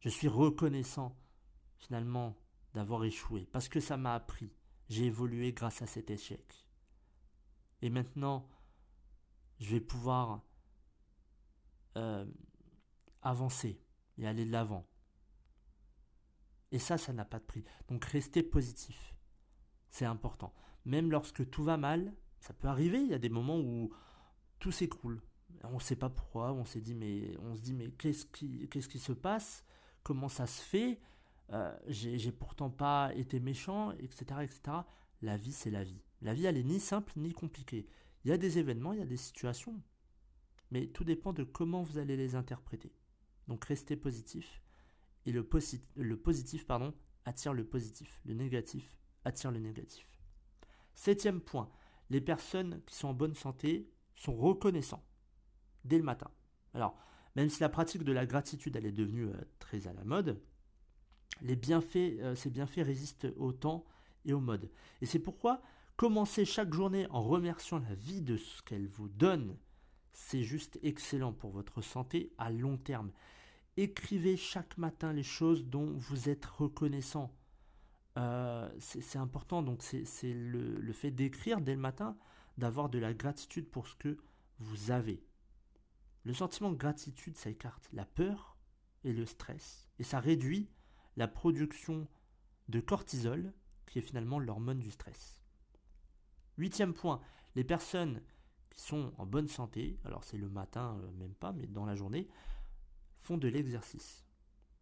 Je 0.00 0.08
suis 0.08 0.28
reconnaissant 0.28 1.16
finalement 1.78 2.36
d'avoir 2.74 3.04
échoué 3.04 3.46
parce 3.52 3.68
que 3.68 3.80
ça 3.80 3.96
m'a 3.96 4.14
appris. 4.14 4.52
J'ai 4.88 5.06
évolué 5.06 5.52
grâce 5.52 5.82
à 5.82 5.86
cet 5.86 6.10
échec. 6.10 6.66
Et 7.82 7.90
maintenant, 7.90 8.48
je 9.58 9.70
vais 9.70 9.80
pouvoir 9.80 10.42
euh, 11.96 12.24
avancer 13.22 13.80
et 14.18 14.26
aller 14.26 14.44
de 14.44 14.52
l'avant. 14.52 14.86
Et 16.72 16.78
ça, 16.78 16.98
ça 16.98 17.12
n'a 17.12 17.24
pas 17.24 17.38
de 17.38 17.44
prix. 17.44 17.64
Donc 17.88 18.04
restez 18.04 18.42
positif. 18.42 19.14
C'est 19.90 20.04
important. 20.04 20.52
Même 20.84 21.10
lorsque 21.10 21.48
tout 21.50 21.64
va 21.64 21.76
mal, 21.76 22.14
ça 22.38 22.52
peut 22.52 22.68
arriver, 22.68 23.00
il 23.00 23.08
y 23.08 23.14
a 23.14 23.18
des 23.18 23.28
moments 23.28 23.58
où 23.58 23.90
tout 24.58 24.72
s'écroule. 24.72 25.22
On 25.64 25.74
ne 25.74 25.80
sait 25.80 25.96
pas 25.96 26.10
pourquoi, 26.10 26.52
on 26.52 26.62
dit 26.62 26.94
mais 26.94 27.36
on 27.38 27.54
se 27.56 27.60
dit 27.60 27.72
mais 27.72 27.90
qu'est-ce 27.92 28.26
qui, 28.26 28.68
qu'est-ce 28.68 28.88
qui 28.88 28.98
se 28.98 29.12
passe? 29.12 29.64
Comment 30.02 30.28
ça 30.28 30.46
se 30.46 30.60
fait? 30.62 31.00
Euh, 31.52 31.76
J'ai 31.88 32.32
pourtant 32.32 32.70
pas 32.70 33.12
été 33.14 33.40
méchant, 33.40 33.92
etc., 33.92 34.42
etc. 34.42 34.78
La 35.22 35.36
vie, 35.36 35.52
c'est 35.52 35.70
la 35.70 35.82
vie. 35.82 36.02
La 36.22 36.34
vie, 36.34 36.44
elle 36.44 36.56
est 36.56 36.64
ni 36.64 36.78
simple 36.78 37.12
ni 37.16 37.32
compliquée. 37.32 37.86
Il 38.24 38.28
y 38.28 38.32
a 38.32 38.38
des 38.38 38.58
événements, 38.58 38.92
il 38.92 38.98
y 38.98 39.02
a 39.02 39.06
des 39.06 39.16
situations, 39.16 39.80
mais 40.70 40.86
tout 40.88 41.04
dépend 41.04 41.32
de 41.32 41.44
comment 41.44 41.82
vous 41.82 41.98
allez 41.98 42.16
les 42.16 42.34
interpréter. 42.34 42.92
Donc 43.48 43.64
restez 43.64 43.96
positif. 43.96 44.62
Et 45.24 45.32
le, 45.32 45.44
positif 45.44 46.66
attire 47.24 47.52
le 47.52 47.64
positif. 47.64 48.20
Le 48.24 48.34
négatif 48.34 48.96
attire 49.24 49.50
le 49.50 49.58
négatif. 49.58 50.08
Septième 50.94 51.40
point, 51.40 51.68
les 52.10 52.20
personnes 52.20 52.80
qui 52.86 52.94
sont 52.94 53.08
en 53.08 53.14
bonne 53.14 53.34
santé 53.34 53.90
sont 54.14 54.36
reconnaissants 54.36 55.04
dès 55.84 55.98
le 55.98 56.04
matin. 56.04 56.30
Alors, 56.74 56.96
même 57.34 57.48
si 57.48 57.60
la 57.60 57.68
pratique 57.68 58.04
de 58.04 58.12
la 58.12 58.26
gratitude 58.26 58.76
elle 58.76 58.86
est 58.86 58.92
devenue 58.92 59.26
euh, 59.26 59.36
très 59.58 59.88
à 59.88 59.92
la 59.92 60.04
mode, 60.04 60.40
les 61.42 61.56
bienfaits, 61.56 61.96
euh, 62.20 62.34
ces 62.34 62.50
bienfaits 62.50 62.84
résistent 62.84 63.28
au 63.36 63.52
temps 63.52 63.84
et 64.24 64.32
au 64.32 64.40
mode. 64.40 64.70
Et 65.00 65.06
c'est 65.06 65.18
pourquoi 65.18 65.60
commencer 65.96 66.44
chaque 66.44 66.72
journée 66.72 67.06
en 67.10 67.22
remerciant 67.22 67.78
la 67.78 67.94
vie 67.94 68.22
de 68.22 68.36
ce 68.36 68.62
qu'elle 68.62 68.86
vous 68.86 69.08
donne, 69.08 69.56
c'est 70.16 70.42
juste 70.42 70.78
excellent 70.82 71.34
pour 71.34 71.50
votre 71.50 71.82
santé 71.82 72.32
à 72.38 72.50
long 72.50 72.78
terme. 72.78 73.12
Écrivez 73.76 74.38
chaque 74.38 74.78
matin 74.78 75.12
les 75.12 75.22
choses 75.22 75.66
dont 75.66 75.92
vous 75.92 76.30
êtes 76.30 76.46
reconnaissant. 76.46 77.36
Euh, 78.16 78.66
c'est 78.78 79.18
important, 79.18 79.62
donc 79.62 79.82
c'est 79.82 80.32
le, 80.32 80.80
le, 80.80 80.92
fait 80.94 81.10
d'écrire 81.10 81.60
dès 81.60 81.74
le 81.74 81.80
matin, 81.82 82.16
d'avoir 82.56 82.88
de 82.88 82.98
la 82.98 83.12
gratitude 83.12 83.68
pour 83.68 83.86
ce 83.88 83.94
que 83.96 84.16
vous 84.58 84.90
avez. 84.90 85.22
Le 86.24 86.32
sentiment 86.32 86.70
de 86.70 86.76
gratitude, 86.76 87.36
ça 87.36 87.50
écarte 87.50 87.86
la 87.92 88.06
peur 88.06 88.56
et 89.04 89.12
le 89.12 89.26
stress, 89.26 89.86
et 89.98 90.02
ça 90.02 90.18
réduit 90.18 90.70
la 91.18 91.28
production 91.28 92.08
de 92.70 92.80
cortisol, 92.80 93.52
qui 93.84 93.98
est 93.98 94.02
finalement 94.02 94.38
l'hormone 94.38 94.78
du 94.78 94.90
stress. 94.90 95.42
Huitième 96.56 96.94
point, 96.94 97.20
les 97.54 97.64
personnes 97.64 98.22
sont 98.76 99.12
en 99.18 99.26
bonne 99.26 99.48
santé, 99.48 99.98
alors 100.04 100.24
c'est 100.24 100.36
le 100.36 100.48
matin, 100.48 100.98
euh, 101.02 101.10
même 101.18 101.34
pas, 101.34 101.52
mais 101.52 101.66
dans 101.66 101.84
la 101.84 101.94
journée, 101.94 102.28
font 103.14 103.38
de 103.38 103.48
l'exercice. 103.48 104.24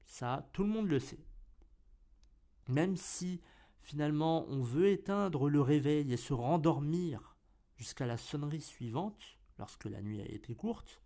Ça, 0.05 0.49
tout 0.53 0.65
le 0.65 0.69
monde 0.69 0.89
le 0.89 0.99
sait. 0.99 1.25
Même 2.69 2.97
si 2.97 3.41
finalement 3.81 4.47
on 4.49 4.63
veut 4.63 4.89
éteindre 4.89 5.49
le 5.49 5.61
réveil 5.61 6.13
et 6.13 6.17
se 6.17 6.33
rendormir 6.33 7.37
jusqu'à 7.77 8.07
la 8.07 8.17
sonnerie 8.17 8.61
suivante, 8.61 9.39
lorsque 9.59 9.85
la 9.85 10.03
nuit 10.03 10.21
a 10.21 10.27
été 10.27 10.55
courte, 10.55 11.01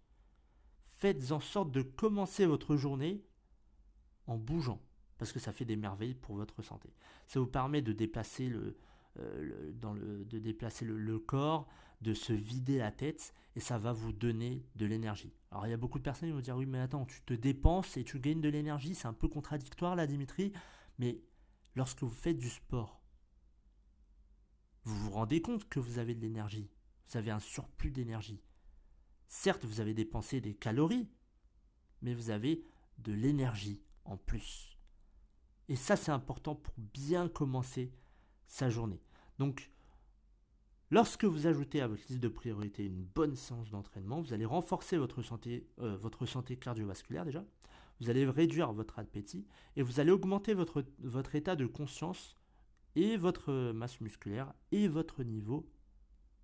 faites 0.80 1.33
en 1.33 1.40
sorte 1.40 1.71
de 1.71 1.83
commencer 1.83 2.47
votre 2.47 2.76
journée 2.76 3.25
en 4.26 4.37
bougeant, 4.37 4.80
parce 5.16 5.33
que 5.33 5.40
ça 5.40 5.52
fait 5.52 5.64
des 5.64 5.76
merveilles 5.76 6.14
pour 6.14 6.37
votre 6.37 6.62
santé. 6.62 6.92
Ça 7.26 7.40
vous 7.40 7.47
permet 7.47 7.83
de 7.83 7.92
déplacer 7.92 8.50
euh, 8.50 9.73
dans 9.75 9.95
le, 9.95 10.25
de 10.25 10.38
déplacer 10.38 10.85
le, 10.85 11.18
corps, 11.18 11.66
de 12.00 12.14
se 12.14 12.33
vider 12.33 12.78
la 12.78 12.93
tête, 12.93 13.35
et 13.57 13.61
ça 13.61 13.78
va 13.78 13.93
vous 13.93 14.12
donner 14.12 14.64
de 14.76 14.87
l'énergie. 14.87 15.35
Alors 15.50 15.67
il 15.67 15.71
y 15.71 15.73
a 15.73 15.78
beaucoup 15.78 15.99
de 15.99 16.05
personnes 16.05 16.28
qui 16.28 16.35
vont 16.35 16.40
dire 16.40 16.57
oui 16.57 16.67
mais 16.67 16.78
attends, 16.78 17.07
tu 17.07 17.23
te 17.23 17.35
dépenses 17.35 17.97
et 17.97 18.05
tu 18.05 18.21
gagnes 18.21 18.40
de 18.40 18.49
l'énergie, 18.49 18.95
c'est 18.95 19.09
un 19.09 19.12
peu 19.12 19.28
contradictoire 19.28 19.97
là 19.97 20.07
Dimitri, 20.07 20.52
mais 20.99 21.21
lorsque 21.75 22.02
vous 22.02 22.09
faites 22.09 22.38
du 22.38 22.50
sport, 22.50 23.02
vous 24.85 24.97
vous 24.97 25.11
rendez 25.11 25.43
compte 25.43 25.69
que 25.69 25.81
vous 25.81 25.99
avez 25.99 26.14
de 26.14 26.21
l'énergie, 26.21 26.71
vous 27.09 27.17
avez 27.17 27.31
un 27.31 27.40
surplus 27.40 27.90
d'énergie. 27.90 28.40
Certes, 29.26 29.64
vous 29.64 29.81
avez 29.81 29.93
dépensé 29.93 30.40
des 30.40 30.55
calories, 30.55 31.09
mais 32.00 32.14
vous 32.14 32.31
avez 32.31 32.64
de 32.99 33.12
l'énergie 33.12 33.83
en 34.05 34.17
plus. 34.17 34.78
Et 35.69 35.76
ça, 35.76 35.97
c'est 35.97 36.12
important 36.12 36.55
pour 36.55 36.73
bien 36.78 37.28
commencer 37.28 37.93
sa 38.47 38.71
journée. 38.71 39.02
Donc, 39.38 39.71
lorsque 40.90 41.25
vous 41.25 41.47
ajoutez 41.47 41.80
à 41.80 41.88
votre 41.88 42.02
liste 42.09 42.21
de 42.21 42.28
priorités 42.28 42.87
une 42.87 43.04
bonne 43.04 43.37
séance 43.37 43.71
d'entraînement, 43.71 44.21
vous 44.21 44.33
allez 44.33 44.45
renforcer 44.45 44.97
votre 44.97 45.23
santé, 45.23 45.66
euh, 45.80 45.97
votre 45.97 46.26
santé 46.26 46.57
cardiovasculaire 46.57 47.25
déjà, 47.25 47.45
vous 48.00 48.11
allez 48.11 48.26
réduire 48.26 48.73
votre 48.73 48.99
appétit 48.99 49.47
et 49.76 49.83
vous 49.83 50.00
allez 50.00 50.11
augmenter 50.11 50.54
votre, 50.54 50.85
votre 51.00 51.35
état 51.35 51.57
de 51.57 51.66
conscience 51.66 52.37
et 52.95 53.16
votre 53.16 53.73
masse 53.73 54.00
musculaire 54.00 54.52
et 54.73 54.88
votre 54.88 55.23
niveau 55.25 55.68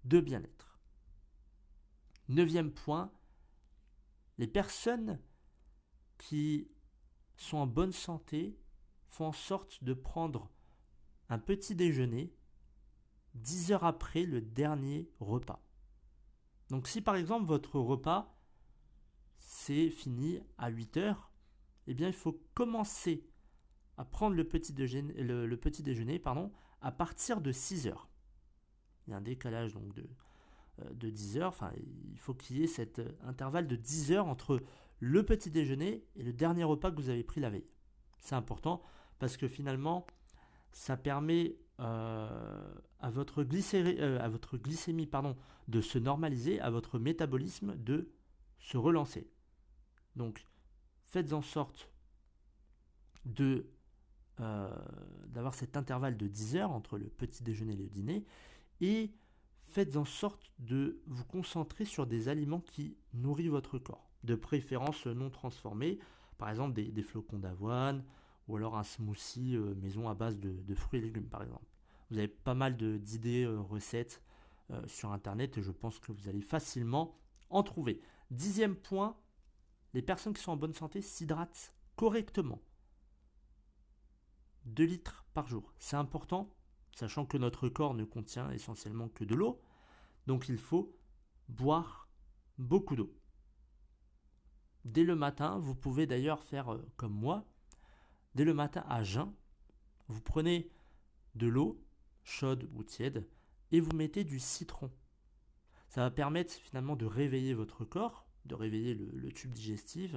de 0.05 0.21
bien-être. 0.21 0.81
Neuvième 2.29 2.73
point, 2.73 3.13
les 4.39 4.47
personnes 4.47 5.21
qui 6.19 6.69
sont 7.37 7.59
en 7.59 7.67
bonne 7.67 7.93
santé 7.93 8.59
font 9.09 9.27
en 9.27 9.33
sorte 9.33 9.83
de 9.85 9.95
prendre 9.95 10.51
un 11.29 11.39
petit 11.39 11.75
déjeuner 11.75 12.35
10 13.35 13.73
heures 13.73 13.85
après 13.85 14.25
le 14.25 14.41
dernier 14.41 15.11
repas. 15.21 15.63
Donc 16.71 16.89
si 16.89 17.01
par 17.01 17.17
exemple 17.17 17.47
votre 17.47 17.79
repas 17.79 18.37
c'est 19.39 19.91
fini 19.91 20.41
à 20.59 20.71
8 20.71 20.97
heures, 20.97 21.31
eh 21.87 21.95
bien 21.95 22.09
il 22.09 22.15
faut 22.15 22.41
commencer 22.55 23.27
à 23.97 24.05
prendre 24.05 24.35
le 24.35 24.45
petit 24.45 24.73
déjeuner, 24.73 25.13
le, 25.23 25.57
petit 25.57 25.83
déjeuner 25.83 26.19
pardon, 26.19 26.51
à 26.81 26.91
partir 26.91 27.41
de 27.41 27.53
6 27.53 27.87
heures. 27.87 28.09
Il 29.07 29.11
y 29.11 29.15
a 29.15 29.19
un 29.19 29.21
décalage 29.21 29.75
donc 29.75 29.93
de, 29.95 30.09
euh, 30.81 30.95
de 30.95 31.11
10 31.11 31.39
heures, 31.39 31.49
enfin 31.51 31.73
il 32.11 32.19
faut 32.19 32.35
qu'il 32.35 32.59
y 32.59 32.65
ait 32.65 32.69
cet 32.69 32.99
euh, 32.99 33.13
intervalle 33.23 33.69
de 33.69 33.77
10 33.77 34.13
heures 34.13 34.27
entre 34.27 34.63
le 35.01 35.23
petit 35.23 35.51
déjeuner 35.51 36.07
et 36.17 36.23
le 36.23 36.33
dernier 36.33 36.65
repas 36.65 36.91
que 36.91 36.97
vous 36.97 37.11
avez 37.11 37.25
pris 37.25 37.41
la 37.41 37.51
veille. 37.51 37.69
C'est 38.19 38.35
important 38.35 38.83
parce 39.19 39.37
que 39.37 39.49
finalement 39.49 40.07
ça 40.73 40.97
permet 40.97 41.57
euh, 41.81 42.75
à, 43.01 43.11
votre 43.11 43.45
euh, 43.45 44.21
à 44.21 44.29
votre 44.29 44.57
glycémie 44.57 45.07
pardon, 45.07 45.37
de 45.69 45.81
se 45.81 45.99
normaliser, 45.99 46.61
à 46.61 46.71
votre 46.71 46.99
métabolisme 46.99 47.77
de 47.77 48.11
se 48.59 48.77
relancer. 48.77 49.29
Donc, 50.17 50.47
faites 51.07 51.33
en 51.33 51.43
sorte 51.43 51.91
de 53.25 53.67
d'avoir 55.29 55.55
cet 55.55 55.77
intervalle 55.77 56.17
de 56.17 56.27
10 56.27 56.57
heures 56.57 56.73
entre 56.73 56.99
le 56.99 57.07
petit 57.07 57.45
déjeuner 57.45 57.75
et 57.75 57.77
le 57.77 57.89
dîner, 57.89 58.25
et 58.81 59.13
faites 59.75 59.97
en 59.97 60.05
sorte 60.05 60.53
de 60.61 61.01
vous 61.07 61.25
concentrer 61.25 61.85
sur 61.85 62.07
des 62.07 62.29
aliments 62.29 62.61
qui 62.61 62.97
nourrissent 63.13 63.49
votre 63.49 63.79
corps, 63.79 64.09
de 64.23 64.35
préférence 64.35 65.07
non 65.07 65.31
transformés, 65.31 65.99
par 66.39 66.49
exemple 66.49 66.75
des, 66.75 67.03
flocons 67.03 67.39
d'avoine, 67.39 68.05
ou 68.49 68.57
alors 68.57 68.77
un 68.77 68.85
smoothie 68.85 69.57
euh, 69.57 69.75
maison 69.77 70.09
à 70.09 70.15
base 70.15 70.39
de, 70.39 70.75
fruits 70.75 71.01
et 71.01 71.03
légumes, 71.03 71.29
par 71.29 71.43
exemple. 71.43 71.67
Vous 72.11 72.19
avez 72.19 72.29
pas 72.29 72.55
mal 72.55 72.77
d'idées, 72.77 73.45
euh, 73.45 73.61
recettes 73.61 74.23
euh, 74.71 74.87
sur 74.87 75.13
Internet, 75.13 75.59
et 75.59 75.63
je 75.63 75.71
pense 75.71 75.99
que 75.99 76.13
vous 76.13 76.29
allez 76.29 76.43
facilement 76.43 77.19
en 77.51 77.63
trouver. 77.63 78.01
Dixième 78.31 78.77
point, 78.77 79.17
les 79.95 80.03
personnes 80.03 80.35
qui 80.35 80.43
sont 80.43 80.53
en 80.53 80.57
bonne 80.57 80.75
santé 80.75 81.01
s'hydratent 81.01 81.75
correctement. 81.97 82.61
2 84.67 84.85
litres 84.85 85.25
par 85.35 85.47
jour. 85.47 85.73
C'est 85.79 85.97
important 85.97 86.51
sachant 86.95 87.27
que 87.27 87.37
notre 87.37 87.69
corps 87.69 87.95
ne 87.95 88.05
contient 88.05 88.51
essentiellement 88.53 89.09
que 89.09 89.25
de 89.25 89.35
l'eau, 89.35 89.61
donc 90.27 90.49
il 90.49 90.59
faut 90.59 90.97
boire 91.49 92.09
beaucoup 92.57 92.95
d'eau. 92.95 93.13
Dès 94.85 95.03
le 95.03 95.17
matin, 95.17 95.59
vous 95.59 95.75
pouvez 95.75 96.07
d'ailleurs 96.07 96.43
faire 96.43 96.79
comme 96.97 97.13
moi, 97.13 97.47
dès 98.35 98.45
le 98.45 98.55
matin 98.55 98.85
à 98.89 99.03
jeun, 99.03 99.33
vous 100.09 100.21
prenez 100.21 100.71
de 101.35 101.47
l'eau, 101.47 101.83
chaude 102.23 102.69
ou 102.75 102.83
tiède, 102.83 103.29
et 103.73 103.81
vous 103.81 103.95
mettez 103.95 104.25
du 104.25 104.39
citron. 104.39 104.91
Ça 105.89 106.01
va 106.03 106.11
permettre 106.11 106.53
finalement 106.53 106.97
de 106.97 107.07
réveiller 107.07 107.55
votre 107.55 107.85
corps, 107.85 108.27
de 108.45 108.55
réveiller 108.55 108.95
le, 108.95 109.33
tube 109.33 109.53
digestif, 109.53 110.15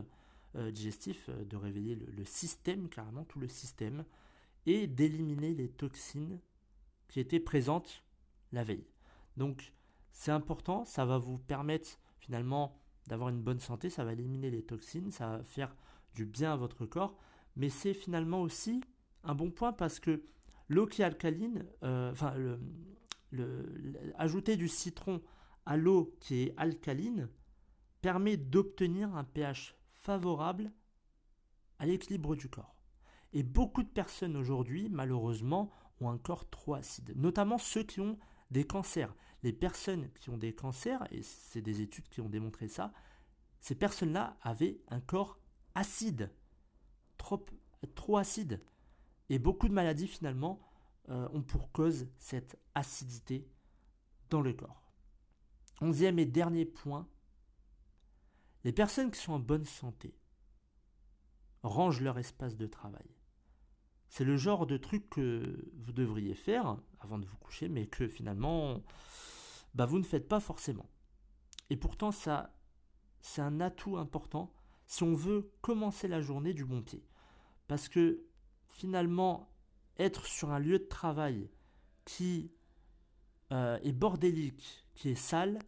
euh, 0.56 0.72
euh, 0.72 1.46
de 1.46 1.56
réveiller 1.56 1.96
le 1.96 2.26
système, 2.26 2.90
carrément 2.90 3.26
tout 3.26 3.40
le 3.40 3.48
système, 3.48 4.06
et 4.66 4.88
d'éliminer 4.88 5.54
les 5.54 5.70
toxines 5.70 6.40
qui 7.08 7.20
était 7.20 7.40
présente 7.40 8.04
la 8.52 8.64
veille. 8.64 8.88
Donc 9.38 9.74
c'est 10.12 10.32
important, 10.32 10.84
ça 10.86 11.06
va 11.06 11.18
vous 11.18 11.38
permettre 11.38 12.00
finalement 12.20 12.82
d'avoir 13.08 13.30
une 13.30 13.42
bonne 13.42 13.60
santé, 13.60 13.90
ça 13.90 14.04
va 14.04 14.14
éliminer 14.14 14.50
les 14.50 14.64
toxines, 14.64 15.12
ça 15.12 15.38
va 15.38 15.44
faire 15.44 15.76
du 16.16 16.26
bien 16.26 16.54
à 16.54 16.58
votre 16.58 16.86
corps, 16.86 17.18
mais 17.58 17.70
c'est 17.70 17.94
finalement 17.94 18.42
aussi 18.42 18.82
un 19.24 19.36
bon 19.36 19.52
point 19.52 19.74
parce 19.74 20.00
que 20.00 20.24
l'eau 20.70 20.86
qui 20.86 21.02
est 21.02 21.06
alcaline, 21.06 21.66
euh, 21.84 22.14
ajouter 24.16 24.56
du 24.56 24.68
citron 24.68 25.22
à 25.66 25.76
l'eau 25.76 26.16
qui 26.22 26.44
est 26.44 26.54
alcaline 26.56 27.28
permet 28.02 28.38
d'obtenir 28.38 29.14
un 29.16 29.24
pH 29.24 29.76
favorable 29.90 30.72
à 31.80 31.86
l'équilibre 31.86 32.36
du 32.36 32.48
corps. 32.48 32.76
Et 33.34 33.44
beaucoup 33.44 33.84
de 33.84 33.90
personnes 33.90 34.38
aujourd'hui, 34.38 34.88
malheureusement, 34.90 35.72
ont 36.00 36.10
un 36.10 36.18
corps 36.18 36.50
trop 36.50 36.76
acide, 36.76 37.14
notamment 37.16 37.58
ceux 37.58 37.84
qui 37.84 38.00
ont 38.00 38.18
des 38.52 38.66
cancers. 38.66 39.14
Les 39.44 39.52
personnes 39.52 40.10
qui 40.20 40.30
ont 40.30 40.38
des 40.38 40.54
cancers, 40.54 41.06
et 41.12 41.22
c'est 41.22 41.62
des 41.62 41.82
études 41.82 42.08
qui 42.08 42.22
ont 42.22 42.30
démontré 42.30 42.68
ça, 42.68 42.94
ces 43.60 43.76
personnes-là 43.76 44.38
avaient 44.42 44.80
un 44.90 45.02
corps 45.02 45.40
acide, 45.76 46.32
trop, 47.96 48.18
acide. 48.18 48.62
Et 49.30 49.40
beaucoup 49.40 49.68
de 49.68 49.74
maladies 49.74 50.08
finalement 50.08 50.60
euh, 51.10 51.28
ont 51.34 51.42
pour 51.42 51.72
cause 51.72 52.08
cette 52.18 52.60
acidité 52.76 53.48
dans 54.30 54.42
le 54.42 54.54
corps. 54.54 54.94
Onzième 55.82 56.20
et 56.20 56.26
dernier 56.26 56.66
point, 56.66 57.08
les 58.64 58.72
personnes 58.72 59.12
qui 59.12 59.20
sont 59.20 59.34
en 59.34 59.40
bonne 59.40 59.66
santé 59.66 60.16
rangent 61.64 62.02
leur 62.02 62.18
espace 62.18 62.56
de 62.56 62.68
travail. 62.68 63.08
C'est 64.10 64.24
le 64.24 64.38
genre 64.38 64.66
de 64.66 64.78
truc 64.78 65.10
que 65.10 65.70
vous 65.76 65.92
devriez 65.92 66.34
faire 66.34 66.78
avant 67.00 67.20
de 67.20 67.26
vous 67.26 67.38
coucher, 67.38 67.68
mais 67.68 67.88
que 67.88 68.08
finalement, 68.08 68.84
bah, 69.76 69.86
vous 69.86 70.00
ne 70.00 70.04
faites 70.04 70.28
pas 70.28 70.40
forcément. 70.40 70.90
Et 71.70 71.78
pourtant, 71.78 72.12
ça, 72.12 72.58
c'est 73.20 73.42
un 73.42 73.60
atout 73.60 73.98
important 73.98 74.54
si 74.86 75.04
on 75.04 75.14
veut 75.14 75.52
commencer 75.62 76.08
la 76.08 76.22
journée 76.22 76.54
du 76.54 76.66
bon 76.66 76.82
pied. 76.82 77.04
Parce 77.68 77.90
que 77.90 78.26
finalement, 78.70 79.50
être 79.98 80.26
sur 80.26 80.52
un 80.52 80.60
lieu 80.60 80.80
de 80.80 80.86
travail 80.86 81.50
qui 82.06 82.52
euh, 83.52 83.80
est 83.84 83.92
bordélique, 83.92 84.86
qui 84.94 85.10
est 85.10 85.16
sale, 85.16 85.60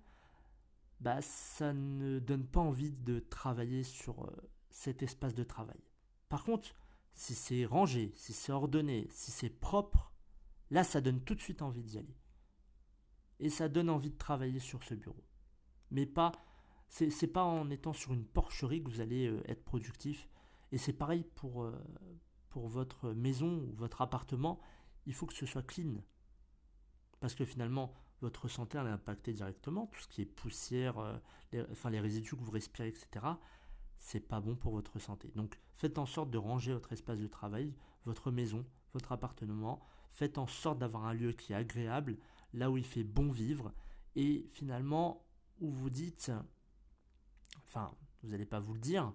bah, 0.99 1.21
ça 1.21 1.73
ne 1.73 2.19
donne 2.19 2.45
pas 2.45 2.59
envie 2.59 2.91
de 2.91 3.19
travailler 3.19 3.83
sur 3.83 4.25
euh, 4.25 4.35
cet 4.69 5.01
espace 5.03 5.33
de 5.33 5.43
travail. 5.43 5.79
Par 6.27 6.43
contre, 6.43 6.75
si 7.13 7.35
c'est 7.35 7.65
rangé, 7.65 8.11
si 8.15 8.33
c'est 8.33 8.51
ordonné, 8.51 9.07
si 9.11 9.31
c'est 9.31 9.49
propre, 9.49 10.11
là 10.71 10.83
ça 10.83 11.01
donne 11.01 11.21
tout 11.21 11.35
de 11.35 11.41
suite 11.41 11.61
envie 11.61 11.83
d'y 11.83 11.97
aller. 11.97 12.17
Et 13.39 13.49
ça 13.49 13.69
donne 13.69 13.89
envie 13.89 14.11
de 14.11 14.17
travailler 14.17 14.59
sur 14.59 14.83
ce 14.83 14.93
bureau. 14.93 15.23
Mais 15.91 16.05
pas, 16.05 16.31
c'est 16.89 17.27
pas 17.27 17.43
en 17.43 17.69
étant 17.69 17.93
sur 17.93 18.13
une 18.13 18.25
porcherie 18.25 18.83
que 18.83 18.89
vous 18.89 19.01
allez 19.01 19.27
euh, 19.27 19.41
être 19.49 19.63
productif. 19.63 20.27
Et 20.71 20.77
c'est 20.77 20.93
pareil 20.93 21.23
pour, 21.35 21.63
euh, 21.63 21.73
pour 22.49 22.67
votre 22.67 23.11
maison 23.11 23.63
ou 23.63 23.73
votre 23.75 24.01
appartement. 24.01 24.59
Il 25.05 25.13
faut 25.13 25.25
que 25.25 25.33
ce 25.33 25.45
soit 25.45 25.63
clean. 25.63 26.03
Parce 27.19 27.35
que 27.35 27.45
finalement, 27.45 27.93
votre 28.21 28.47
santé 28.47 28.77
elle 28.77 28.87
est 28.87 28.91
impactée 28.91 29.33
directement. 29.33 29.87
Tout 29.87 30.01
ce 30.01 30.07
qui 30.07 30.21
est 30.21 30.25
poussière, 30.25 30.99
euh, 30.99 31.17
les, 31.51 31.63
enfin 31.71 31.89
les 31.89 31.99
résidus 31.99 32.35
que 32.35 32.43
vous 32.43 32.51
respirez, 32.51 32.89
etc 32.89 33.35
c'est 33.99 34.21
pas 34.21 34.39
bon 34.39 34.55
pour 34.55 34.73
votre 34.73 34.97
santé. 34.99 35.31
Donc 35.35 35.59
faites 35.75 35.97
en 35.97 36.05
sorte 36.05 36.31
de 36.31 36.37
ranger 36.37 36.73
votre 36.73 36.93
espace 36.93 37.19
de 37.19 37.27
travail, 37.27 37.75
votre 38.05 38.31
maison, 38.31 38.65
votre 38.93 39.11
appartement. 39.11 39.85
Faites 40.11 40.37
en 40.37 40.47
sorte 40.47 40.79
d'avoir 40.79 41.05
un 41.05 41.13
lieu 41.13 41.33
qui 41.33 41.53
est 41.53 41.55
agréable, 41.55 42.17
là 42.53 42.71
où 42.71 42.77
il 42.77 42.85
fait 42.85 43.03
bon 43.03 43.29
vivre, 43.29 43.71
et 44.15 44.47
finalement 44.49 45.25
où 45.59 45.69
vous 45.69 45.89
dites, 45.89 46.31
enfin, 47.65 47.93
vous 48.23 48.29
n'allez 48.29 48.45
pas 48.45 48.59
vous 48.59 48.73
le 48.73 48.79
dire, 48.79 49.13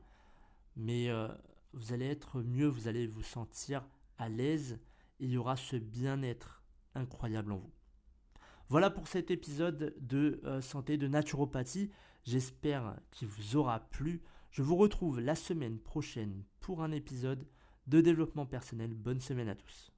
mais 0.77 1.09
euh, 1.09 1.29
vous 1.73 1.93
allez 1.93 2.07
être 2.07 2.43
mieux, 2.43 2.67
vous 2.67 2.89
allez 2.89 3.07
vous 3.07 3.23
sentir 3.23 3.87
à 4.19 4.29
l'aise, 4.29 4.79
il 5.19 5.31
y 5.31 5.37
aura 5.37 5.57
ce 5.57 5.77
bien-être 5.77 6.63
incroyable 6.95 7.53
en 7.53 7.59
vous. 7.59 7.73
Voilà 8.69 8.91
pour 8.91 9.09
cet 9.09 9.31
épisode 9.31 9.95
de 10.01 10.41
euh, 10.45 10.61
santé 10.61 10.97
de 10.97 11.07
naturopathie. 11.07 11.91
J'espère 12.25 12.97
qu'il 13.11 13.29
vous 13.29 13.57
aura 13.57 13.81
plu. 13.81 14.23
Je 14.51 14.63
vous 14.63 14.77
retrouve 14.77 15.21
la 15.21 15.35
semaine 15.35 15.79
prochaine 15.79 16.45
pour 16.61 16.83
un 16.83 16.93
épisode 16.93 17.47
de 17.87 18.01
développement 18.01 18.47
personnel. 18.47 18.95
Bonne 18.95 19.21
semaine 19.21 19.49
à 19.49 19.55
tous. 19.55 19.93